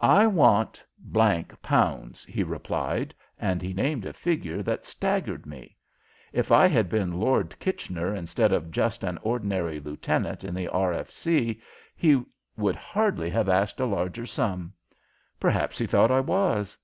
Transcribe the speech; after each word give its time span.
"I 0.00 0.28
want 0.28 0.80
pounds!" 1.60 2.24
he 2.26 2.44
replied, 2.44 3.12
and 3.36 3.60
he 3.60 3.72
named 3.74 4.06
a 4.06 4.12
figure 4.12 4.62
that 4.62 4.86
staggered 4.86 5.44
me. 5.44 5.74
If 6.32 6.52
I 6.52 6.68
had 6.68 6.88
been 6.88 7.18
Lord 7.18 7.58
Kitchener 7.58 8.14
instead 8.14 8.52
of 8.52 8.70
just 8.70 9.02
an 9.02 9.18
ordinary 9.24 9.80
lieutenant 9.80 10.44
in 10.44 10.54
the 10.54 10.68
R. 10.68 10.92
F. 10.92 11.10
C., 11.10 11.60
he 11.96 12.22
would 12.56 12.76
hardly 12.76 13.28
have 13.30 13.48
asked 13.48 13.80
a 13.80 13.86
larger 13.86 14.24
sum. 14.24 14.72
Perhaps 15.40 15.78
he 15.78 15.86
thought 15.88 16.12
I 16.12 16.20
was. 16.20 16.78